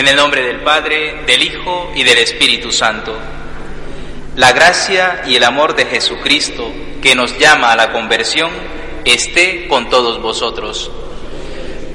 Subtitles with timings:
[0.00, 3.14] En el nombre del Padre, del Hijo y del Espíritu Santo.
[4.34, 8.50] La gracia y el amor de Jesucristo, que nos llama a la conversión,
[9.04, 10.90] esté con todos vosotros.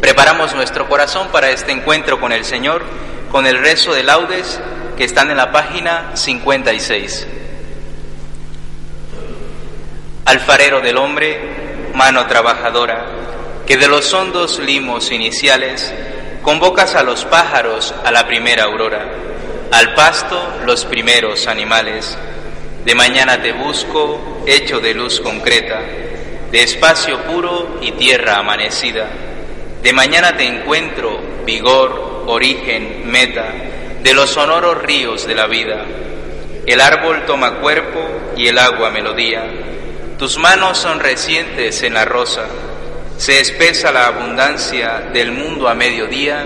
[0.02, 2.86] Preparamos nuestro corazón para este encuentro con el Señor,
[3.32, 4.62] con el rezo de laudes
[4.96, 7.26] que están en la página 56.
[10.26, 13.04] Alfarero del hombre, mano trabajadora,
[13.66, 15.92] que de los hondos limos iniciales
[16.46, 19.04] Convocas a los pájaros a la primera aurora,
[19.72, 22.16] al pasto los primeros animales.
[22.86, 25.82] De mañana te busco, hecho de luz concreta,
[26.52, 29.10] de espacio puro y tierra amanecida.
[29.82, 33.52] De mañana te encuentro, vigor, origen, meta,
[34.04, 35.84] de los sonoros ríos de la vida.
[36.68, 38.08] El árbol toma cuerpo
[38.38, 39.46] y el agua melodía.
[40.20, 42.46] Tus manos son recientes en la rosa
[43.18, 46.46] se espesa la abundancia del mundo a mediodía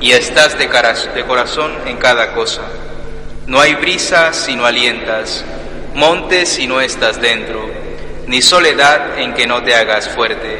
[0.00, 2.62] y estás de, corazón en cada cosa.
[3.46, 5.44] No hay brisa si no alientas,
[5.94, 7.68] montes si no estás dentro,
[8.26, 10.58] ni soledad en que no te hagas fuerte.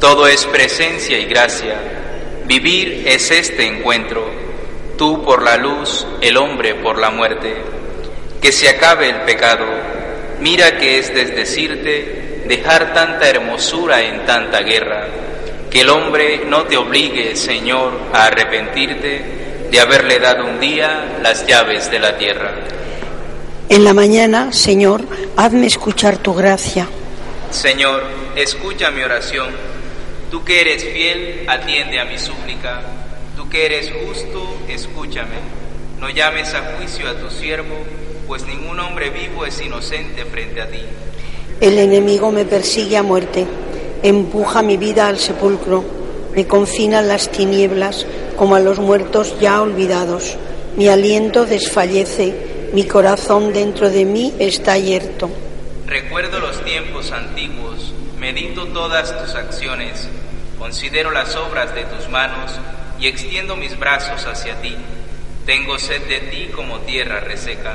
[0.00, 1.76] Todo es presencia y gracia.
[2.46, 4.30] Vivir es este encuentro,
[4.96, 7.56] tú por la luz, el hombre por la muerte.
[8.40, 9.66] Que se acabe el pecado,
[10.40, 15.06] mira que es desdecirte dejar tanta hermosura en tanta guerra,
[15.70, 21.46] que el hombre no te obligue, Señor, a arrepentirte de haberle dado un día las
[21.46, 22.54] llaves de la tierra.
[23.68, 25.02] En la mañana, Señor,
[25.36, 26.88] hazme escuchar tu gracia.
[27.50, 28.02] Señor,
[28.34, 29.48] escucha mi oración.
[30.30, 32.80] Tú que eres fiel, atiende a mi súplica.
[33.36, 35.36] Tú que eres justo, escúchame.
[36.00, 37.76] No llames a juicio a tu siervo,
[38.26, 40.80] pues ningún hombre vivo es inocente frente a ti.
[41.60, 43.44] El enemigo me persigue a muerte,
[44.04, 45.84] empuja mi vida al sepulcro,
[46.32, 50.36] me confina en las tinieblas como a los muertos ya olvidados.
[50.76, 55.28] Mi aliento desfallece, mi corazón dentro de mí está yerto.
[55.84, 60.08] Recuerdo los tiempos antiguos, medito todas tus acciones,
[60.60, 62.52] considero las obras de tus manos
[63.00, 64.76] y extiendo mis brazos hacia ti.
[65.44, 67.74] Tengo sed de ti como tierra reseca.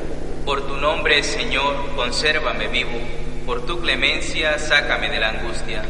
[0.45, 2.97] Por tu nombre, Señor, consérvame vivo.
[3.45, 5.83] Por tu clemencia, sácame de la angustia.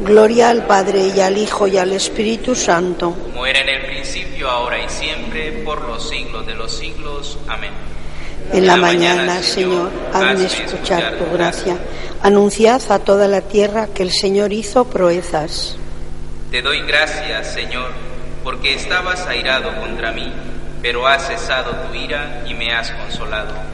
[0.00, 3.14] Gloria al Padre y al Hijo y al Espíritu Santo.
[3.32, 7.38] Muera en el principio, ahora y siempre, por los siglos de los siglos.
[7.48, 7.70] Amén.
[8.52, 11.78] En la mañana, Señor, hazme escuchar tu gracia.
[12.22, 15.76] Anunciad a toda la tierra que el Señor hizo proezas.
[16.50, 17.90] Te doy gracias, Señor,
[18.42, 20.32] porque estabas airado contra mí,
[20.82, 23.73] pero has cesado tu ira y me has consolado.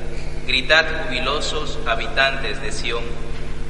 [0.47, 3.03] Gritad jubilosos habitantes de Sión,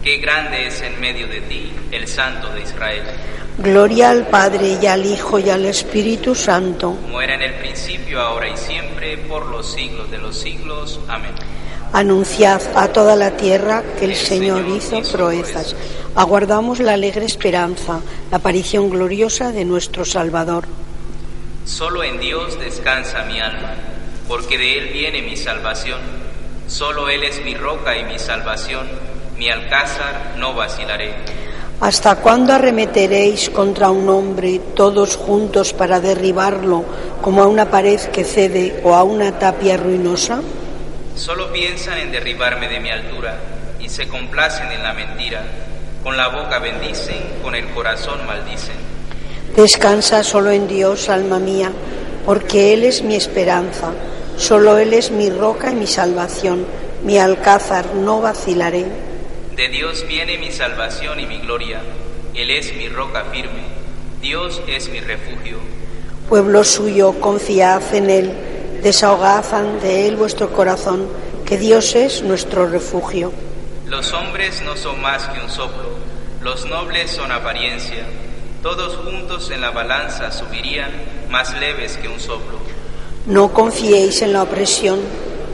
[0.03, 3.03] Qué grande es en medio de ti el Santo de Israel.
[3.59, 6.93] Gloria al Padre y al Hijo y al Espíritu Santo.
[7.07, 10.99] Muera en el principio, ahora y siempre, por los siglos de los siglos.
[11.07, 11.33] Amén.
[11.93, 15.75] Anunciad a toda la tierra que el Señor hizo proezas.
[16.15, 17.99] Aguardamos la alegre esperanza,
[18.31, 20.65] la aparición gloriosa de nuestro Salvador.
[21.63, 23.75] Solo en Dios descansa mi alma,
[24.27, 26.20] porque de Él viene mi salvación.
[26.71, 28.87] Solo Él es mi roca y mi salvación,
[29.35, 31.13] mi alcázar no vacilaré.
[31.81, 36.85] ¿Hasta cuándo arremeteréis contra un hombre todos juntos para derribarlo
[37.21, 40.41] como a una pared que cede o a una tapia ruinosa?
[41.13, 43.37] Solo piensan en derribarme de mi altura
[43.77, 45.43] y se complacen en la mentira.
[46.01, 48.77] Con la boca bendicen, con el corazón maldicen.
[49.57, 51.69] Descansa solo en Dios, alma mía,
[52.25, 53.91] porque Él es mi esperanza.
[54.41, 56.65] Solo Él es mi roca y mi salvación.
[57.03, 58.85] Mi alcázar no vacilaré.
[59.55, 61.81] De Dios viene mi salvación y mi gloria.
[62.33, 63.63] Él es mi roca firme.
[64.21, 65.57] Dios es mi refugio.
[66.27, 68.31] Pueblo suyo, confiad en Él
[68.81, 71.07] desahogad ante Él vuestro corazón,
[71.45, 73.31] que Dios es nuestro refugio.
[73.85, 75.89] Los hombres no son más que un soplo,
[76.41, 78.05] los nobles son apariencia,
[78.63, 80.91] todos juntos en la balanza subirían
[81.29, 82.60] más leves que un soplo.
[83.25, 84.99] No confiéis en la opresión,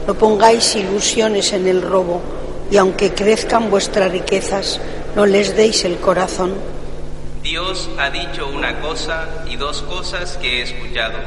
[0.07, 2.21] no pongáis ilusiones en el robo,
[2.71, 4.79] y aunque crezcan vuestras riquezas,
[5.15, 6.53] no les deis el corazón.
[7.43, 11.17] Dios ha dicho una cosa y dos cosas que he escuchado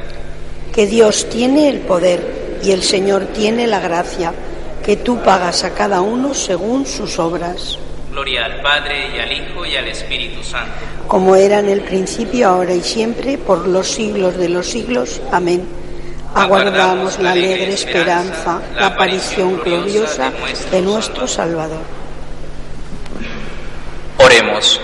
[0.73, 4.33] que Dios tiene el poder y el Señor tiene la gracia,
[4.85, 7.79] que tú pagas a cada uno según sus obras.
[8.11, 10.73] Gloria al Padre y al Hijo y al Espíritu Santo.
[11.07, 15.21] Como era en el principio, ahora y siempre, por los siglos de los siglos.
[15.33, 15.65] Amén.
[16.35, 20.33] Aguardamos la alegre esperanza, la aparición gloriosa
[20.71, 21.83] de nuestro Salvador.
[24.19, 24.81] Oremos.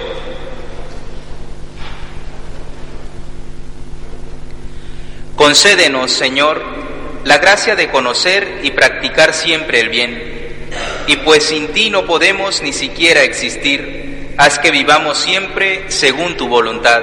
[5.36, 6.62] Concédenos, Señor,
[7.24, 10.36] la gracia de conocer y practicar siempre el bien.
[11.06, 16.48] Y pues sin ti no podemos ni siquiera existir, haz que vivamos siempre según tu
[16.48, 17.02] voluntad.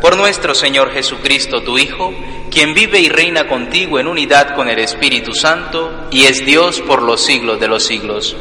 [0.00, 2.12] Por nuestro Señor Jesucristo, tu Hijo,
[2.52, 7.00] quien vive y reina contigo en unidad con el Espíritu Santo y es Dios por
[7.00, 8.36] los siglos de los siglos.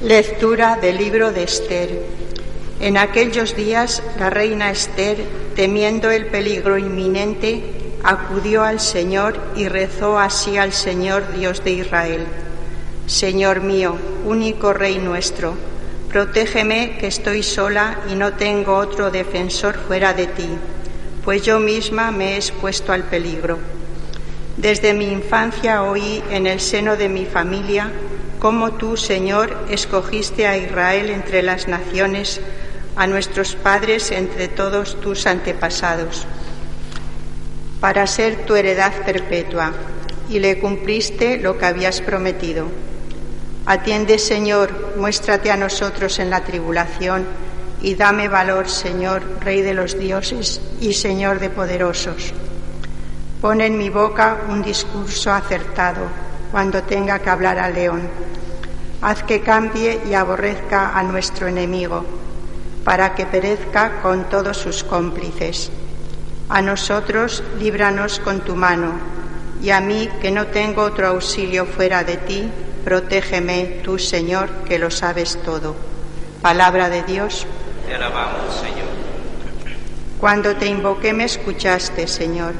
[0.00, 2.02] Lectura del libro de Esther.
[2.80, 5.16] En aquellos días la reina Esther,
[5.56, 7.64] temiendo el peligro inminente,
[8.04, 12.26] acudió al Señor y rezó así al Señor Dios de Israel.
[13.08, 15.56] Señor mío, único Rey nuestro,
[16.18, 20.48] protégeme que estoy sola y no tengo otro defensor fuera de ti,
[21.24, 23.56] pues yo misma me he expuesto al peligro.
[24.56, 27.92] Desde mi infancia oí en el seno de mi familia
[28.40, 32.40] cómo tú, Señor, escogiste a Israel entre las naciones
[32.96, 36.26] a nuestros padres entre todos tus antepasados,
[37.80, 39.72] para ser tu heredad perpetua,
[40.28, 42.66] y le cumpliste lo que habías prometido.
[43.68, 47.26] Atiende, Señor, muéstrate a nosotros en la tribulación,
[47.82, 52.32] y dame valor, Señor, Rey de los dioses y Señor de poderosos.
[53.42, 56.00] Pon en mi boca un discurso acertado
[56.50, 58.08] cuando tenga que hablar al león.
[59.02, 62.06] Haz que cambie y aborrezca a nuestro enemigo
[62.84, 65.70] para que perezca con todos sus cómplices.
[66.48, 68.92] A nosotros líbranos con tu mano,
[69.60, 72.50] y a mí, que no tengo otro auxilio fuera de ti,
[72.88, 75.76] protégeme tú, Señor, que lo sabes todo.
[76.40, 77.46] Palabra de Dios.
[77.86, 78.88] Te alabamos, Señor.
[80.18, 82.54] Cuando te invoqué me escuchaste, Señor.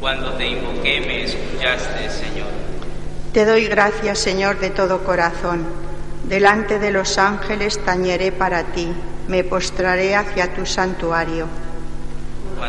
[0.00, 2.48] Cuando te invoqué me escuchaste, Señor.
[3.34, 5.66] Te doy gracias, Señor, de todo corazón.
[6.24, 8.88] Delante de los ángeles tañeré para ti
[9.28, 11.46] me postraré hacia tu santuario.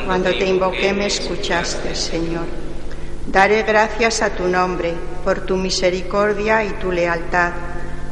[0.06, 2.69] Cuando te invoqué me escuchaste, Señor.
[3.32, 4.94] Daré gracias a tu nombre
[5.24, 7.52] por tu misericordia y tu lealtad.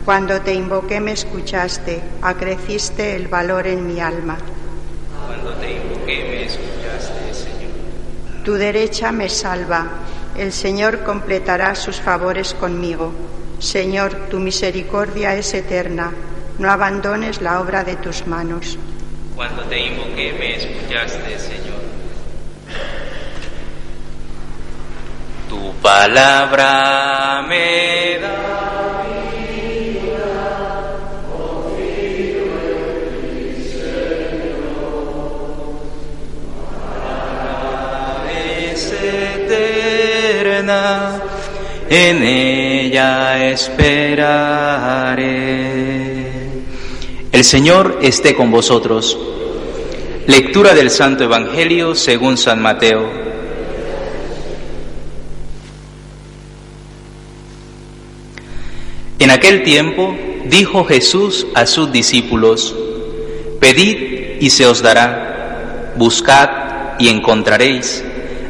[0.05, 4.37] Cuando te invoqué me escuchaste, acreciste el valor en mi alma.
[5.25, 8.43] Cuando te invoqué me escuchaste, Señor.
[8.45, 9.87] Tu derecha me salva.
[10.37, 13.11] El Señor completará sus favores conmigo.
[13.59, 16.13] Señor, tu misericordia es eterna
[16.59, 18.77] no abandones la obra de tus manos.
[19.35, 21.77] Cuando te invoqué me escuchaste, Señor.
[25.47, 30.29] Tu palabra me da vida,
[31.31, 34.67] confío en ti, Señor.
[38.71, 40.79] es eterna,
[41.89, 44.37] en ella esperaré.
[47.31, 49.17] El Señor esté con vosotros.
[50.25, 53.26] Lectura del Santo Evangelio según San Mateo.
[59.37, 60.15] Aquel tiempo
[60.45, 62.75] dijo Jesús a sus discípulos,
[63.59, 66.49] Pedid y se os dará, buscad
[66.97, 68.03] y encontraréis,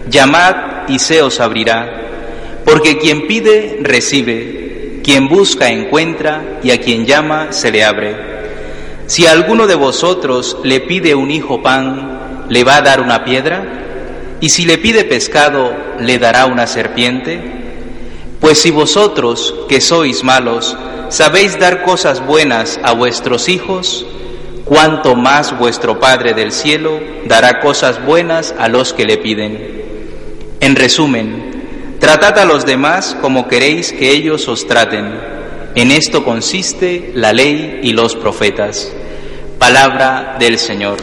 [0.10, 7.06] llamad y se os abrirá, porque quien pide recibe, quien busca encuentra y a quien
[7.06, 8.16] llama se le abre.
[9.08, 14.38] Si alguno de vosotros le pide un hijo pan, ¿le va a dar una piedra?
[14.40, 17.67] ¿Y si le pide pescado, le dará una serpiente?
[18.48, 20.78] Pues si vosotros, que sois malos,
[21.10, 24.06] sabéis dar cosas buenas a vuestros hijos,
[24.64, 29.84] cuánto más vuestro Padre del cielo dará cosas buenas a los que le piden.
[30.62, 35.20] En resumen, tratad a los demás como queréis que ellos os traten
[35.76, 38.90] en esto consiste la ley y los profetas.
[39.60, 40.96] Palabra del Señor.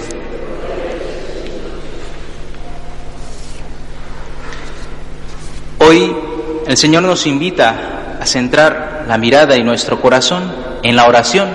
[5.79, 6.24] Hoy
[6.67, 10.51] el Señor nos invita a centrar la mirada y nuestro corazón
[10.83, 11.49] en la oración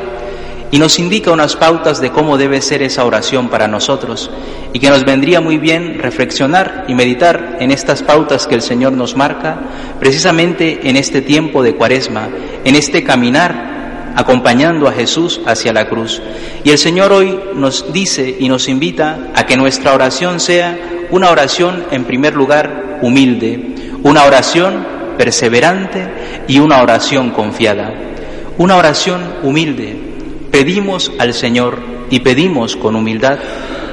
[0.72, 4.30] y nos indica unas pautas de cómo debe ser esa oración para nosotros
[4.72, 8.94] y que nos vendría muy bien reflexionar y meditar en estas pautas que el Señor
[8.94, 9.60] nos marca
[10.00, 12.30] precisamente en este tiempo de cuaresma,
[12.64, 16.22] en este caminar acompañando a Jesús hacia la cruz.
[16.64, 20.78] Y el Señor hoy nos dice y nos invita a que nuestra oración sea
[21.10, 26.08] una oración en primer lugar humilde, una oración perseverante
[26.48, 27.94] y una oración confiada.
[28.58, 30.00] Una oración humilde,
[30.50, 31.78] pedimos al Señor
[32.10, 33.38] y pedimos con humildad.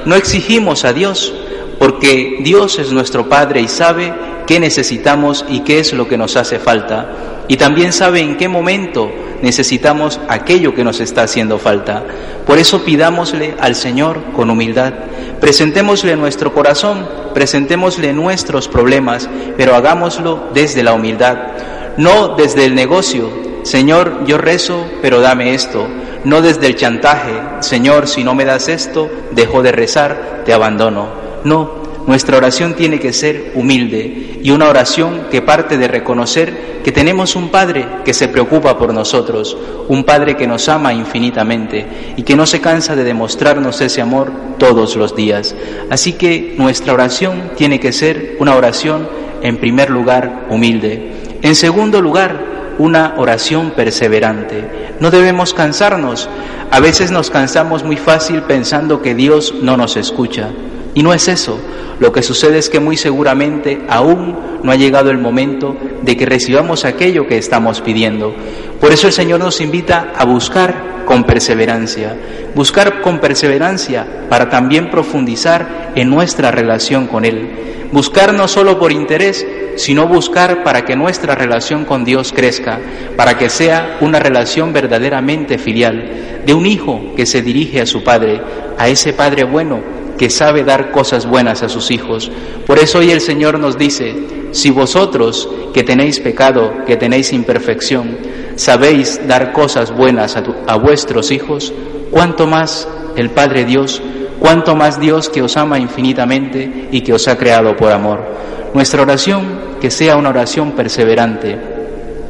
[0.05, 1.33] No exigimos a Dios,
[1.79, 4.13] porque Dios es nuestro Padre y sabe
[4.45, 7.43] qué necesitamos y qué es lo que nos hace falta.
[7.49, 12.03] Y también sabe en qué momento necesitamos aquello que nos está haciendo falta.
[12.45, 14.93] Por eso pidámosle al Señor con humildad.
[15.39, 21.37] Presentémosle nuestro corazón, presentémosle nuestros problemas, pero hagámoslo desde la humildad,
[21.97, 23.29] no desde el negocio.
[23.63, 25.87] Señor, yo rezo, pero dame esto
[26.27, 31.07] no desde el chantaje, Señor, si no me das esto, dejo de rezar, te abandono.
[31.45, 36.93] No, nuestra oración tiene que ser humilde y una oración que parte de reconocer que
[36.93, 39.57] tenemos un Padre que se preocupa por nosotros,
[39.89, 41.85] un Padre que nos ama infinitamente
[42.15, 45.53] y que no se cansa de demostrarnos ese amor todos los días.
[45.89, 49.09] Así que nuestra oración tiene que ser una oración,
[49.41, 51.11] en primer lugar, humilde.
[51.41, 54.95] En segundo lugar, una oración perseverante.
[55.01, 56.29] No debemos cansarnos.
[56.71, 60.51] A veces nos cansamos muy fácil pensando que Dios no nos escucha.
[60.97, 61.59] Y no es eso.
[61.99, 66.25] Lo que sucede es que muy seguramente aún no ha llegado el momento de que
[66.25, 68.33] recibamos aquello que estamos pidiendo.
[68.81, 72.17] Por eso el Señor nos invita a buscar con perseverancia.
[72.55, 77.47] Buscar con perseverancia para también profundizar en nuestra relación con Él.
[77.91, 82.79] Buscar no solo por interés, sino buscar para que nuestra relación con Dios crezca,
[83.15, 88.03] para que sea una relación verdaderamente filial, de un hijo que se dirige a su
[88.03, 88.41] padre,
[88.79, 92.31] a ese padre bueno que sabe dar cosas buenas a sus hijos.
[92.65, 94.15] Por eso hoy el Señor nos dice,
[94.51, 98.17] si vosotros que tenéis pecado, que tenéis imperfección,
[98.55, 101.73] sabéis dar cosas buenas a, a vuestros hijos,
[102.11, 104.01] ¿cuánto más el Padre Dios,
[104.39, 108.23] cuánto más Dios que os ama infinitamente y que os ha creado por amor?
[108.73, 111.76] Nuestra oración que sea una oración perseverante,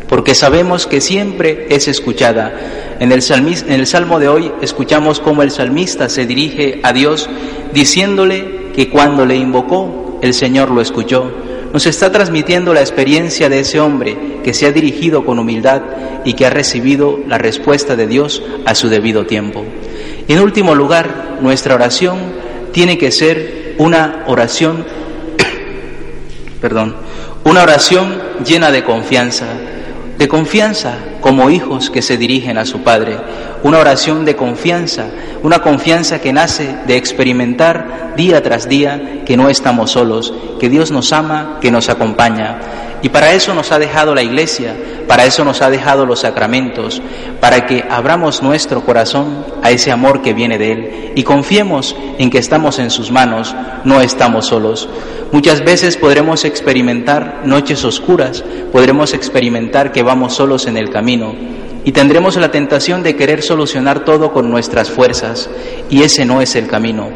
[0.07, 2.53] porque sabemos que siempre es escuchada.
[2.99, 7.29] En el, Salmo de hoy escuchamos cómo el salmista se dirige a Dios
[7.73, 11.31] diciéndole que cuando le invocó, el Señor lo escuchó.
[11.73, 15.81] Nos está transmitiendo la experiencia de ese hombre que se ha dirigido con humildad
[16.23, 19.65] y que ha recibido la respuesta de Dios a su debido tiempo.
[20.27, 22.17] Y en último lugar, nuestra oración
[22.71, 24.85] tiene que ser una oración,
[26.61, 26.95] perdón,
[27.43, 29.45] una oración llena de confianza,
[30.17, 33.17] de confianza como hijos que se dirigen a su Padre.
[33.63, 35.07] Una oración de confianza,
[35.43, 40.91] una confianza que nace de experimentar día tras día que no estamos solos, que Dios
[40.91, 42.59] nos ama, que nos acompaña.
[43.01, 44.75] Y para eso nos ha dejado la Iglesia,
[45.08, 47.01] para eso nos ha dejado los sacramentos,
[47.39, 52.30] para que abramos nuestro corazón a ese amor que viene de Él y confiemos en
[52.30, 54.89] que estamos en sus manos, no estamos solos.
[55.32, 61.36] Muchas veces podremos experimentar noches oscuras, podremos experimentar que vamos solos en el camino
[61.88, 65.50] y tendremos la tentación de querer solucionar todo con nuestras fuerzas
[65.89, 67.08] y ese no es el camino.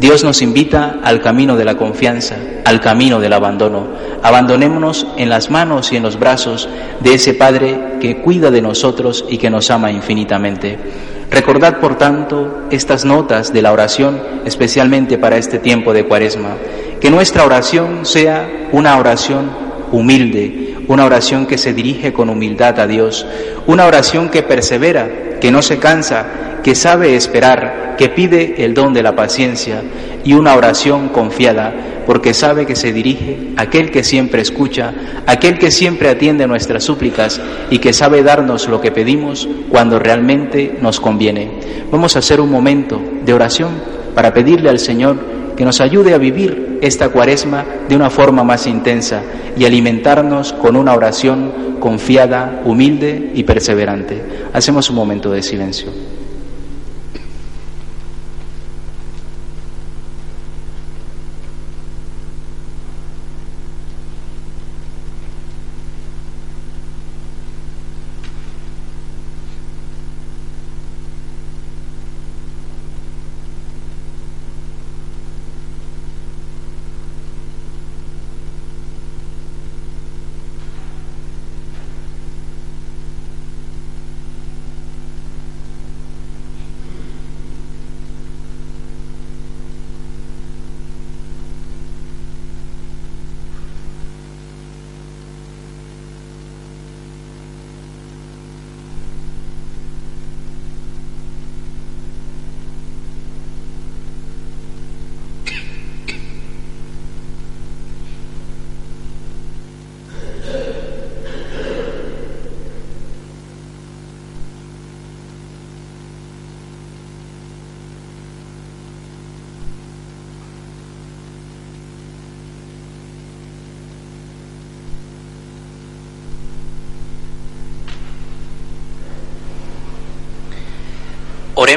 [0.00, 3.86] Dios nos invita al camino de la confianza, al camino del abandono.
[4.22, 6.68] Abandonémonos en las manos y en los brazos
[7.00, 10.78] de ese Padre que cuida de nosotros y que nos ama infinitamente.
[11.30, 16.54] Recordad, por tanto, estas notas de la oración, especialmente para este tiempo de Cuaresma.
[17.00, 19.50] Que nuestra oración sea una oración
[19.90, 23.26] humilde, una oración que se dirige con humildad a Dios,
[23.66, 26.26] una oración que persevera, que no se cansa,
[26.62, 29.82] que sabe esperar, que pide el don de la paciencia
[30.24, 31.74] y una oración confiada,
[32.06, 34.94] porque sabe que se dirige a aquel que siempre escucha,
[35.26, 37.40] aquel que siempre atiende nuestras súplicas
[37.70, 41.50] y que sabe darnos lo que pedimos cuando realmente nos conviene.
[41.90, 43.72] Vamos a hacer un momento de oración
[44.14, 48.68] para pedirle al Señor que nos ayude a vivir esta cuaresma de una forma más
[48.68, 49.22] intensa
[49.56, 54.22] y alimentarnos con una oración confiada, humilde y perseverante.
[54.52, 56.17] Hacemos un momento de silencio.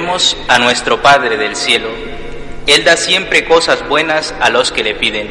[0.01, 1.87] Oremos a nuestro Padre del cielo.
[2.65, 5.29] Él da siempre cosas buenas a los que le piden.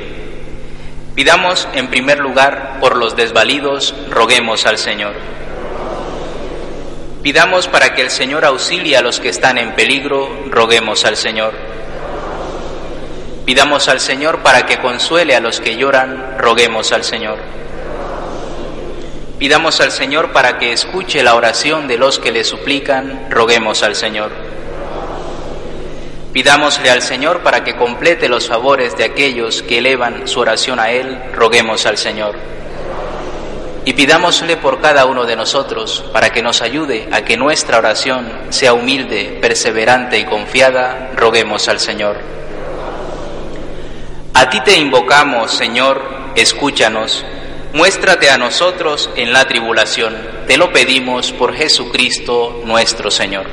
[1.16, 5.14] Pidamos en primer lugar por los desvalidos, roguemos al Señor.
[7.20, 11.52] Pidamos para que el Señor auxilie a los que están en peligro, roguemos al Señor.
[13.44, 17.38] Pidamos al Señor para que consuele a los que lloran, roguemos al Señor.
[19.40, 23.96] Pidamos al Señor para que escuche la oración de los que le suplican, roguemos al
[23.96, 24.59] Señor.
[26.32, 30.90] Pidámosle al Señor para que complete los favores de aquellos que elevan su oración a
[30.90, 32.36] Él, roguemos al Señor.
[33.84, 38.30] Y pidámosle por cada uno de nosotros para que nos ayude a que nuestra oración
[38.50, 42.18] sea humilde, perseverante y confiada, roguemos al Señor.
[44.34, 46.02] A ti te invocamos, Señor,
[46.36, 47.24] escúchanos
[47.72, 50.16] Muéstrate a nosotros en la tribulación.
[50.48, 53.46] Te lo pedimos por Jesucristo nuestro Señor.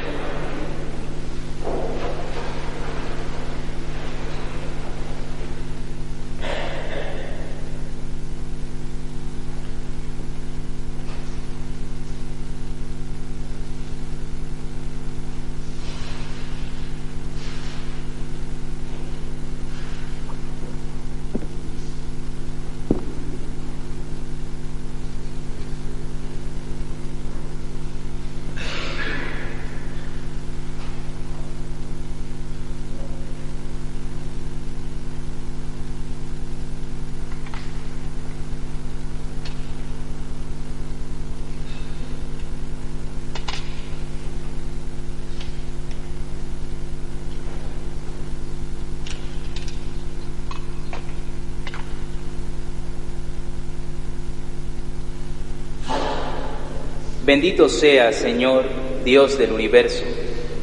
[57.28, 58.63] Bendito sea, Señor,
[59.04, 60.06] Dios del universo,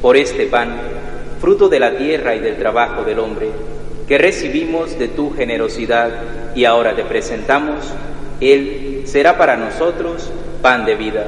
[0.00, 0.81] por este pan,
[1.38, 3.50] fruto de la tierra y del trabajo del hombre,
[4.09, 7.85] que recibimos de tu generosidad y ahora te presentamos,
[8.40, 10.31] Él será para nosotros
[10.62, 11.27] pan de vida.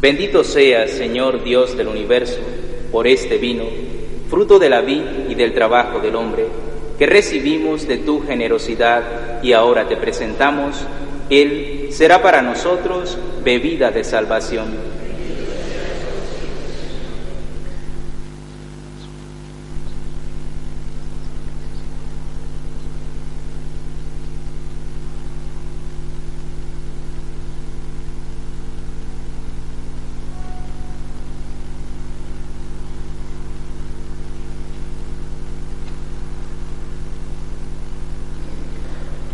[0.00, 2.40] Bendito sea, Señor Dios del universo,
[2.90, 3.66] por este vino,
[4.28, 6.46] fruto de la vid y del trabajo del hombre,
[6.98, 10.74] que recibimos de tu generosidad y ahora te presentamos,
[11.30, 14.89] él será para nosotros bebida de salvación.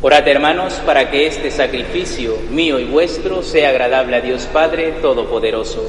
[0.06, 5.84] Orad hermanos para que este sacrificio mío y vuestro sea agradable a Dios Padre Todopoderoso.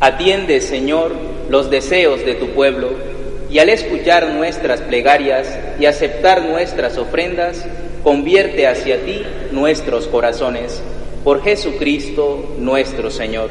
[0.00, 1.12] Atiende, Señor,
[1.48, 2.94] los deseos de tu pueblo
[3.48, 7.64] y al escuchar nuestras plegarias y aceptar nuestras ofrendas,
[8.02, 10.82] convierte hacia ti nuestros corazones.
[11.22, 13.50] Por Jesucristo nuestro Señor.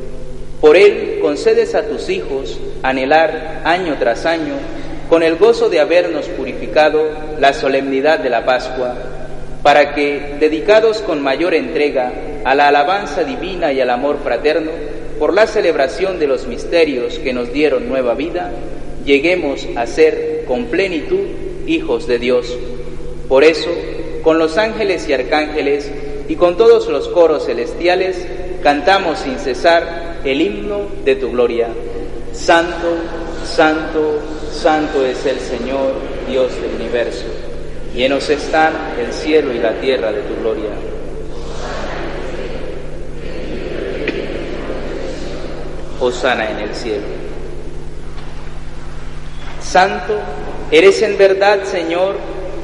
[0.61, 4.53] Por Él concedes a tus hijos anhelar año tras año,
[5.09, 8.95] con el gozo de habernos purificado, la solemnidad de la Pascua,
[9.63, 12.13] para que, dedicados con mayor entrega
[12.45, 14.71] a la alabanza divina y al amor fraterno,
[15.17, 18.51] por la celebración de los misterios que nos dieron nueva vida,
[19.03, 21.25] lleguemos a ser con plenitud
[21.65, 22.55] hijos de Dios.
[23.27, 23.69] Por eso,
[24.23, 25.91] con los ángeles y arcángeles
[26.27, 28.27] y con todos los coros celestiales,
[28.61, 31.67] cantamos sin cesar el himno de tu gloria.
[32.33, 32.95] Santo,
[33.45, 34.19] santo,
[34.51, 35.93] santo es el Señor,
[36.27, 37.25] Dios del universo.
[37.95, 40.69] Llenos están el cielo y la tierra de tu gloria.
[45.99, 47.03] Osana en el cielo.
[49.61, 50.17] Santo,
[50.71, 52.15] eres en verdad, Señor,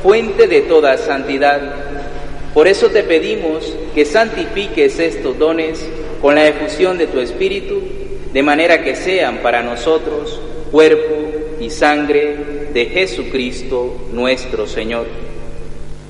[0.02, 1.62] fuente de toda santidad.
[2.54, 5.86] Por eso te pedimos que santifiques estos dones
[6.22, 7.82] con la efusión de tu Espíritu,
[8.34, 10.40] de manera que sean para nosotros
[10.72, 11.16] cuerpo
[11.60, 15.08] y sangre de Jesucristo nuestro Señor,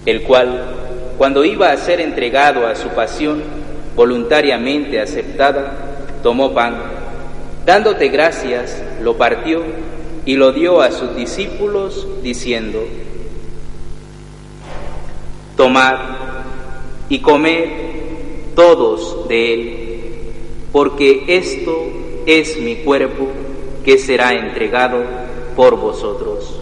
[0.05, 0.73] el cual,
[1.17, 3.41] cuando iba a ser entregado a su pasión
[3.95, 5.73] voluntariamente aceptada,
[6.23, 6.75] tomó pan,
[7.65, 9.63] dándote gracias, lo partió
[10.25, 12.83] y lo dio a sus discípulos, diciendo,
[15.55, 15.97] Tomad
[17.09, 17.69] y comed
[18.55, 19.86] todos de él,
[20.71, 21.87] porque esto
[22.25, 23.27] es mi cuerpo
[23.83, 25.03] que será entregado
[25.55, 26.56] por vosotros.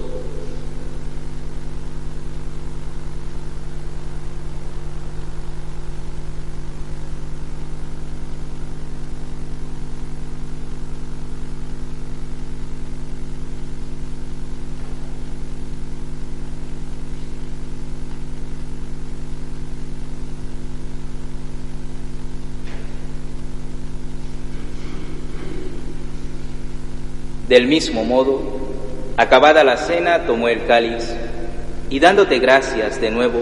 [27.47, 28.41] Del mismo modo,
[29.17, 31.13] acabada la cena, tomó el cáliz
[31.91, 33.41] y dándote gracias de nuevo,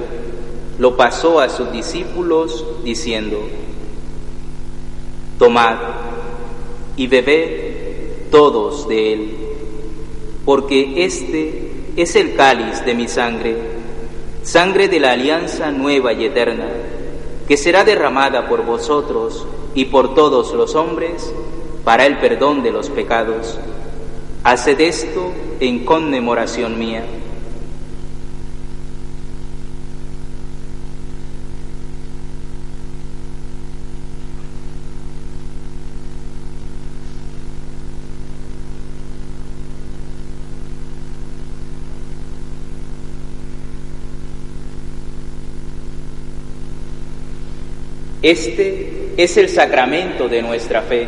[0.77, 3.39] lo pasó a sus discípulos diciendo,
[5.39, 5.77] Tomad
[6.97, 9.37] y bebed todos de él,
[10.43, 13.55] porque este es el cáliz de mi sangre,
[14.41, 16.67] sangre de la alianza nueva y eterna,
[17.47, 21.33] que será derramada por vosotros y por todos los hombres
[21.85, 23.57] para el perdón de los pecados
[24.43, 27.03] Haced esto en conmemoración mía.
[48.21, 51.07] Este es el sacramento de nuestra fe.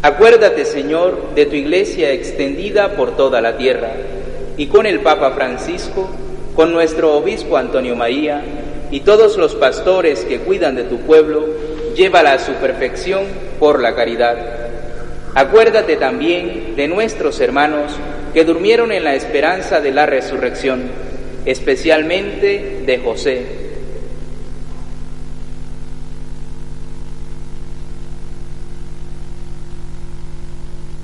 [0.00, 3.90] Acuérdate, Señor, de tu iglesia extendida por toda la tierra,
[4.56, 6.08] y con el Papa Francisco,
[6.54, 8.42] con nuestro obispo Antonio María,
[8.92, 11.44] y todos los pastores que cuidan de tu pueblo,
[11.96, 13.24] llévala a su perfección
[13.58, 14.36] por la caridad.
[15.34, 17.92] Acuérdate también de nuestros hermanos
[18.32, 20.82] que durmieron en la esperanza de la resurrección,
[21.44, 23.67] especialmente de José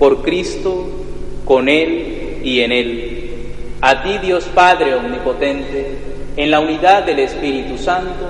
[0.00, 0.88] Por Cristo,
[1.44, 3.30] con Él y en Él,
[3.82, 5.98] a ti Dios Padre Omnipotente,
[6.38, 8.28] en la unidad del Espíritu Santo,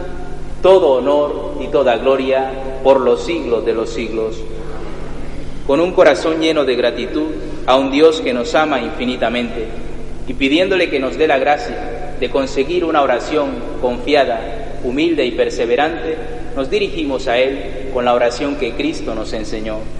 [0.63, 2.51] todo honor y toda gloria
[2.83, 4.43] por los siglos de los siglos.
[5.65, 7.29] Con un corazón lleno de gratitud
[7.67, 9.69] a un Dios que nos ama infinitamente
[10.27, 16.17] y pidiéndole que nos dé la gracia de conseguir una oración confiada, humilde y perseverante,
[16.57, 20.00] nos dirigimos a Él con la oración que Cristo nos enseñó.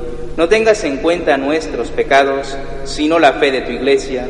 [0.37, 4.27] no tengas en cuenta nuestros pecados, sino la fe de tu iglesia,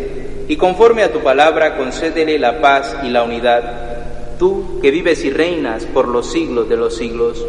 [0.48, 5.30] y conforme a tu palabra concédele la paz y la unidad, tú que vives y
[5.30, 7.46] reinas por los siglos de los siglos.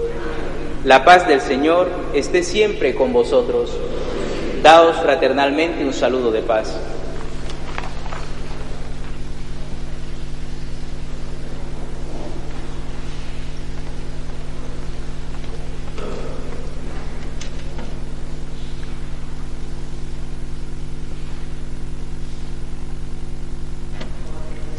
[0.85, 3.71] La paz del Señor esté siempre con vosotros.
[4.63, 6.77] Daos fraternalmente un saludo de paz.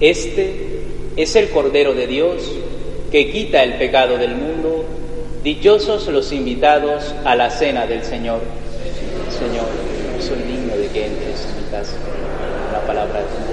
[0.00, 0.80] Este
[1.16, 2.50] es el Cordero de Dios
[3.12, 4.86] que quita el pecado del mundo.
[5.44, 8.40] Dichosos los invitados a la cena del Señor.
[9.30, 9.68] Señor,
[10.20, 11.96] soy digno de que entres en mi casa.
[12.72, 13.49] La palabra tuya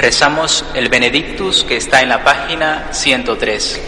[0.00, 3.80] Rezamos el Benedictus que está en la página 103.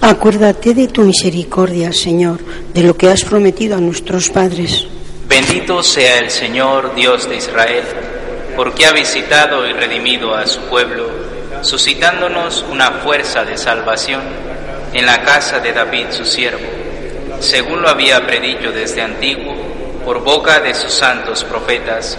[0.00, 2.40] Acuérdate de tu misericordia, Señor,
[2.74, 4.88] de lo que has prometido a nuestros padres.
[5.28, 7.84] Bendito sea el Señor Dios de Israel,
[8.56, 11.08] porque ha visitado y redimido a su pueblo,
[11.62, 14.22] suscitándonos una fuerza de salvación
[14.92, 16.66] en la casa de David su siervo,
[17.38, 19.54] según lo había predicho desde antiguo
[20.04, 22.18] por boca de sus santos profetas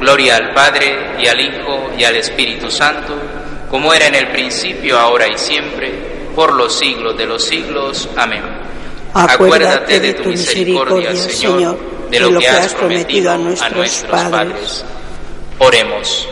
[0.00, 3.14] Gloria al Padre y al Hijo y al Espíritu Santo,
[3.70, 5.92] como era en el principio, ahora y siempre,
[6.34, 8.08] por los siglos de los siglos.
[8.16, 8.42] Amén.
[9.12, 11.78] Acuérdate de tu misericordia, Señor,
[12.10, 14.84] de lo que has prometido a nuestros padres.
[15.58, 16.28] Oremos.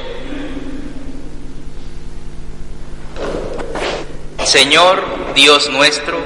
[4.45, 5.03] Señor
[5.35, 6.17] Dios nuestro,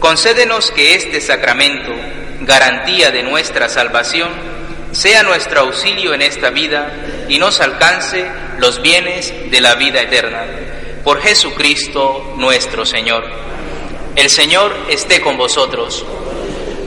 [0.00, 1.92] concédenos que este sacramento,
[2.42, 4.28] garantía de nuestra salvación,
[4.94, 6.92] sea nuestro auxilio en esta vida
[7.28, 8.24] y nos alcance
[8.58, 10.44] los bienes de la vida eterna.
[11.02, 13.24] Por Jesucristo nuestro Señor.
[14.14, 16.04] El Señor esté con vosotros.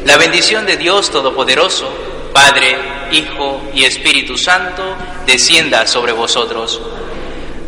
[0.06, 1.92] La bendición de Dios Todopoderoso,
[2.34, 2.78] Padre,
[3.12, 4.96] Hijo y Espíritu Santo,
[5.26, 6.82] descienda sobre vosotros.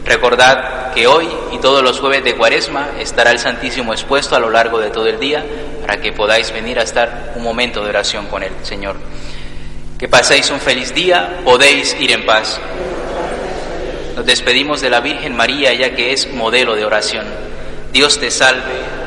[0.05, 4.49] Recordad que hoy y todos los jueves de Cuaresma estará el Santísimo expuesto a lo
[4.49, 5.45] largo de todo el día
[5.81, 9.08] para que podáis venir a estar un momento de oración con el Señor.
[9.99, 12.57] Que paséis un feliz día, podéis ir en paz.
[14.15, 17.25] Nos despedimos de la Virgen María, ya que es modelo de oración.
[17.91, 18.99] Dios te salve.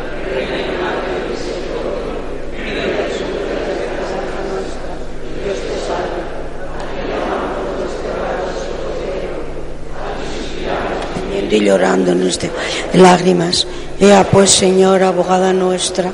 [11.51, 12.51] y llorando en este
[12.95, 13.67] lágrimas.
[14.01, 16.11] Ea pues, Señor, abogada nuestra,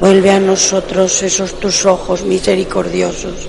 [0.00, 3.48] vuelve a nosotros esos tus ojos misericordiosos